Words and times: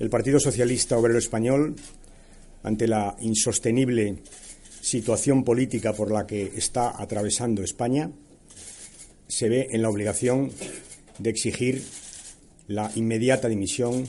El 0.00 0.08
Partido 0.08 0.40
Socialista 0.40 0.96
Obrero 0.96 1.18
Español, 1.18 1.76
ante 2.62 2.88
la 2.88 3.16
insostenible 3.20 4.16
situación 4.80 5.44
política 5.44 5.92
por 5.92 6.10
la 6.10 6.26
que 6.26 6.52
está 6.56 7.00
atravesando 7.00 7.62
España, 7.62 8.10
se 9.28 9.50
ve 9.50 9.68
en 9.70 9.82
la 9.82 9.90
obligación 9.90 10.52
de 11.18 11.28
exigir 11.28 11.82
la 12.66 12.90
inmediata 12.94 13.46
dimisión 13.46 14.06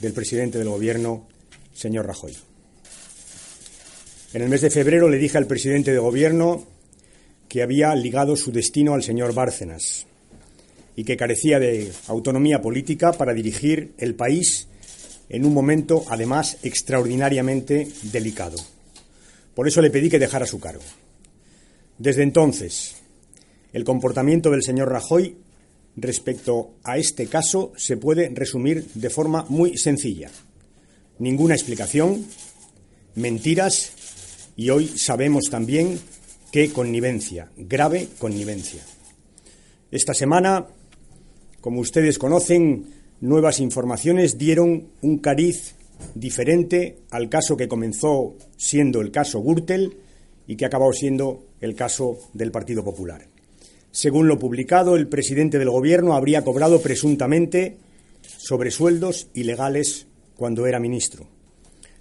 del 0.00 0.14
presidente 0.14 0.56
del 0.56 0.70
Gobierno, 0.70 1.28
señor 1.74 2.06
Rajoy. 2.06 2.34
En 4.32 4.40
el 4.40 4.48
mes 4.48 4.62
de 4.62 4.70
febrero 4.70 5.10
le 5.10 5.18
dije 5.18 5.36
al 5.36 5.46
presidente 5.46 5.92
de 5.92 5.98
Gobierno 5.98 6.66
que 7.50 7.62
había 7.62 7.94
ligado 7.94 8.34
su 8.36 8.50
destino 8.50 8.94
al 8.94 9.02
señor 9.02 9.34
Bárcenas 9.34 10.06
y 10.96 11.04
que 11.04 11.18
carecía 11.18 11.58
de 11.58 11.92
autonomía 12.06 12.62
política 12.62 13.12
para 13.12 13.34
dirigir 13.34 13.92
el 13.98 14.14
país 14.14 14.68
en 15.28 15.44
un 15.44 15.54
momento, 15.54 16.04
además, 16.08 16.58
extraordinariamente 16.62 17.88
delicado. 18.02 18.56
Por 19.54 19.68
eso 19.68 19.80
le 19.80 19.90
pedí 19.90 20.10
que 20.10 20.18
dejara 20.18 20.46
su 20.46 20.60
cargo. 20.60 20.82
Desde 21.98 22.22
entonces, 22.22 22.96
el 23.72 23.84
comportamiento 23.84 24.50
del 24.50 24.62
señor 24.62 24.90
Rajoy 24.90 25.36
respecto 25.96 26.74
a 26.82 26.98
este 26.98 27.26
caso 27.26 27.72
se 27.76 27.96
puede 27.96 28.28
resumir 28.30 28.86
de 28.94 29.10
forma 29.10 29.46
muy 29.48 29.78
sencilla. 29.78 30.30
Ninguna 31.18 31.54
explicación, 31.54 32.26
mentiras 33.14 33.92
y 34.56 34.70
hoy 34.70 34.88
sabemos 34.88 35.44
también 35.50 36.00
que 36.50 36.72
connivencia, 36.72 37.50
grave 37.56 38.08
connivencia. 38.18 38.82
Esta 39.90 40.14
semana, 40.14 40.66
como 41.60 41.80
ustedes 41.80 42.18
conocen, 42.18 42.86
nuevas 43.20 43.60
informaciones 43.60 44.38
dieron 44.38 44.88
un 45.02 45.18
cariz 45.18 45.74
diferente 46.14 46.98
al 47.10 47.28
caso 47.28 47.56
que 47.56 47.68
comenzó 47.68 48.34
siendo 48.56 49.00
el 49.00 49.10
caso 49.10 49.42
Gürtel 49.42 49.96
y 50.46 50.56
que 50.56 50.66
acabado 50.66 50.92
siendo 50.92 51.44
el 51.60 51.74
caso 51.74 52.18
del 52.32 52.50
Partido 52.50 52.84
Popular. 52.84 53.26
Según 53.90 54.28
lo 54.28 54.38
publicado, 54.38 54.96
el 54.96 55.08
presidente 55.08 55.58
del 55.58 55.70
Gobierno 55.70 56.14
habría 56.14 56.42
cobrado 56.42 56.82
presuntamente 56.82 57.76
sobresueldos 58.22 59.28
ilegales 59.34 60.06
cuando 60.36 60.66
era 60.66 60.80
ministro, 60.80 61.26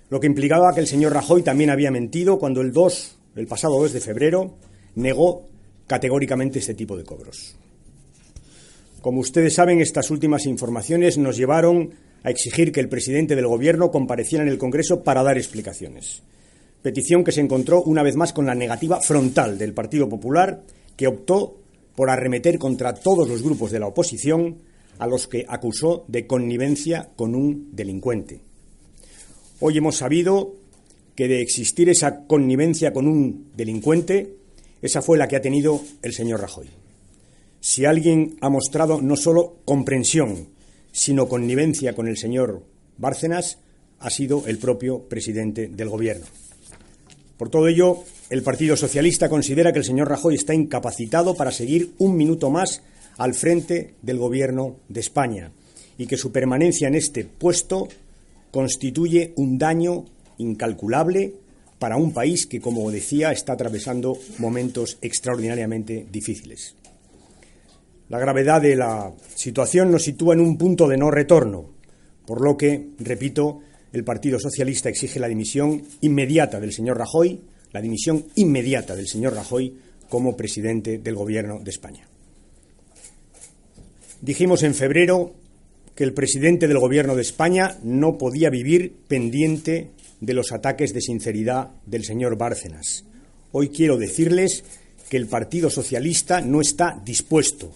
lo 0.09 0.20
que 0.20 0.27
implicaba 0.27 0.73
que 0.73 0.80
el 0.80 0.88
señor 0.88 1.14
Rajoy 1.14 1.44
también 1.44 1.70
había 1.70 1.92
mentido 1.92 2.39
cuando 2.39 2.61
el 2.61 2.72
2, 2.72 3.17
el 3.36 3.48
pasado 3.48 3.80
2 3.80 3.94
de 3.94 4.02
febrero, 4.02 4.55
negó 4.95 5.48
categóricamente 5.88 6.59
este 6.59 6.73
tipo 6.73 6.98
de 6.98 7.03
cobros. 7.03 7.55
Como 9.04 9.20
ustedes 9.20 9.56
saben, 9.56 9.82
estas 9.82 10.12
últimas 10.12 10.46
informaciones 10.46 11.18
nos 11.18 11.36
llevaron 11.36 11.90
a 12.23 12.30
exigir 12.30 12.72
que 12.72 12.80
el 12.80 12.88
presidente 12.88 13.36
del 13.36 13.48
Gobierno 13.48 13.92
compareciera 13.92 14.45
en 14.45 14.50
el 14.50 14.58
Congreso 14.58 15.04
para 15.04 15.23
dar 15.23 15.38
explicaciones. 15.38 16.23
Petición 16.82 17.26
que 17.26 17.34
se 17.34 17.42
encontró 17.42 17.84
una 17.84 18.02
vez 18.02 18.16
más 18.16 18.32
con 18.32 18.45
la 18.45 18.56
negativa 18.56 19.02
frontal 19.02 19.58
del 19.58 19.73
Partido 19.73 20.08
Popular, 20.08 20.64
que 20.95 21.08
optó 21.08 21.58
por 21.98 22.10
arremeter 22.10 22.58
contra 22.58 22.94
todos 22.94 23.28
los 23.28 23.44
grupos 23.44 23.72
de 23.72 23.82
la 23.82 23.88
oposición 23.88 24.60
a 25.00 25.06
los 25.06 25.28
que 25.28 25.44
acusó 25.50 26.06
de 26.08 26.26
connivencia 26.26 27.10
con 27.17 27.36
un 27.36 27.76
delincuente. 27.76 28.40
Hoy 29.60 29.80
hemos 29.80 29.98
sabido 29.98 30.54
que 31.14 31.28
de 31.28 31.42
existir 31.42 31.90
esa 31.90 32.26
connivencia 32.26 32.94
con 32.94 33.10
un 33.10 33.52
delincuente, 33.54 34.38
esa 34.82 35.02
fue 35.02 35.17
la 35.17 35.28
que 35.28 35.36
ha 35.36 35.42
tenido 35.42 35.82
el 36.02 36.14
señor 36.14 36.40
Rajoy. 36.40 36.83
Si 37.66 37.86
alguien 37.86 38.36
ha 38.42 38.50
mostrado 38.50 39.02
no 39.02 39.16
solo 39.16 39.56
comprensión, 39.64 40.50
sino 40.92 41.30
connivencia 41.30 41.95
con 41.95 42.09
el 42.09 42.17
señor 42.17 42.61
Bárcenas, 42.97 43.58
ha 44.00 44.09
sido 44.09 44.44
el 44.47 44.58
propio 44.58 45.08
presidente 45.08 45.70
del 45.70 45.88
Gobierno. 45.88 46.25
Por 47.38 47.50
todo 47.50 47.70
ello, 47.70 48.03
el 48.30 48.44
Partido 48.44 48.75
Socialista 48.75 49.30
considera 49.30 49.72
que 49.72 49.80
el 49.80 49.86
señor 49.86 50.09
Rajoy 50.09 50.36
está 50.36 50.53
incapacitado 50.53 51.36
para 51.36 51.52
seguir 51.52 51.93
un 51.99 52.17
minuto 52.17 52.49
más 52.49 52.82
al 53.17 53.33
frente 53.33 53.93
del 54.02 54.17
Gobierno 54.17 54.76
de 54.89 54.99
España 54.99 55.54
y 55.98 56.05
que 56.05 56.17
su 56.17 56.33
permanencia 56.33 56.89
en 56.89 56.95
este 56.95 57.23
puesto 57.23 57.88
constituye 58.52 59.32
un 59.38 59.58
daño 59.58 60.04
incalculable 60.38 61.36
para 61.80 61.95
un 61.95 62.11
país 62.11 62.45
que, 62.45 62.59
como 62.59 62.92
decía, 62.92 63.32
está 63.32 63.54
atravesando 63.54 64.17
momentos 64.38 64.98
extraordinariamente 65.02 66.05
difíciles. 66.11 66.76
La 68.09 68.19
gravedad 68.19 68.61
de 68.61 68.75
la 68.75 69.14
situación 69.33 69.91
nos 69.91 70.03
sitúa 70.03 70.33
en 70.33 70.41
un 70.41 70.58
punto 70.58 70.87
de 70.87 70.97
no 70.97 71.09
retorno, 71.09 71.71
por 72.25 72.41
lo 72.41 72.58
que, 72.58 72.89
repito, 72.99 73.59
el 73.93 74.03
Partido 74.03 74.39
Socialista 74.39 74.89
exige 74.89 75.19
la 75.19 75.27
dimisión 75.27 75.83
inmediata 76.02 76.59
del 76.59 76.73
señor 76.73 76.97
Rajoy, 76.97 77.41
la 77.71 77.81
dimisión 77.81 78.25
inmediata 78.36 78.95
del 78.95 79.08
señor 79.08 79.33
Rajoy 79.36 79.77
como 80.09 80.36
presidente 80.36 80.97
del 80.97 81.15
Gobierno 81.15 81.59
de 81.59 81.71
España. 81.71 82.08
Dijimos 84.21 84.64
en 84.64 84.73
febrero 84.73 85.33
que 85.95 86.03
el 86.03 86.14
presidente 86.14 86.67
del 86.67 86.80
Gobierno 86.80 87.15
de 87.15 87.21
España 87.21 87.77
no 87.83 88.17
podía 88.17 88.49
vivir 88.49 88.95
pendiente 89.08 89.91
de 90.21 90.33
los 90.33 90.52
ataques 90.52 90.93
de 90.93 91.02
sinceridad 91.02 91.71
del 91.85 92.03
señor 92.03 92.37
Bárcenas. 92.37 93.05
Hoy 93.52 93.70
quiero 93.70 93.97
decirles 93.97 94.64
que 95.09 95.17
el 95.17 95.27
Partido 95.27 95.70
Socialista 95.70 96.41
no 96.41 96.61
está 96.61 96.99
dispuesto 97.03 97.71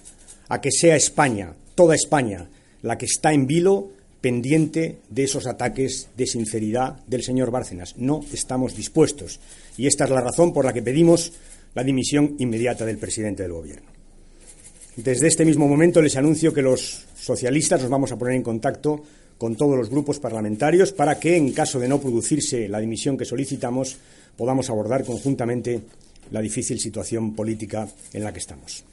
a 0.50 0.62
que 0.62 0.72
sea 0.72 0.96
España, 0.96 1.53
toda 1.75 1.96
España, 1.96 2.50
la 2.81 2.97
que 2.97 3.06
está 3.06 3.34
en 3.34 3.47
vilo 3.47 3.91
pendiente 4.22 4.97
de 5.09 5.24
esos 5.24 5.47
ataques 5.47 6.09
de 6.18 6.25
sinceridad 6.25 6.97
del 7.08 7.24
señor 7.24 7.52
Bárcenas. 7.52 7.96
No 7.97 8.22
estamos 8.34 8.75
dispuestos. 8.75 9.40
Y 9.78 9.88
esta 9.88 10.06
es 10.06 10.09
la 10.09 10.22
razón 10.22 10.53
por 10.53 10.66
la 10.66 10.74
que 10.74 10.81
pedimos 10.81 11.34
la 11.75 11.84
dimisión 11.84 12.36
inmediata 12.40 12.86
del 12.86 12.97
presidente 12.97 13.44
del 13.44 13.53
Gobierno. 13.53 13.90
Desde 14.96 15.28
este 15.28 15.46
mismo 15.46 15.68
momento 15.68 16.02
les 16.02 16.16
anuncio 16.16 16.53
que 16.53 16.63
los 16.63 17.06
socialistas 17.16 17.81
nos 17.81 17.90
vamos 17.90 18.12
a 18.12 18.18
poner 18.18 18.34
en 18.34 18.41
contacto 18.41 19.03
con 19.38 19.56
todos 19.56 19.78
los 19.78 19.90
grupos 19.90 20.19
parlamentarios 20.19 20.91
para 20.91 21.19
que, 21.19 21.38
en 21.38 21.52
caso 21.52 21.80
de 21.80 21.88
no 21.88 22.02
producirse 22.02 22.68
la 22.68 22.80
dimisión 22.80 23.16
que 23.16 23.25
solicitamos, 23.25 23.97
podamos 24.36 24.72
abordar 24.72 25.03
conjuntamente 25.03 25.81
la 26.31 26.41
difícil 26.41 26.80
situación 26.80 27.36
política 27.36 27.88
en 28.12 28.24
la 28.24 28.34
que 28.34 28.40
estamos. 28.40 28.84